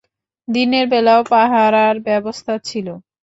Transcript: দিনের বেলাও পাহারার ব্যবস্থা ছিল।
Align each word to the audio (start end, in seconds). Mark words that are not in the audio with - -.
দিনের 0.47 0.85
বেলাও 0.87 1.21
পাহারার 1.31 1.95
ব্যবস্থা 2.07 2.53
ছিল। 2.59 2.87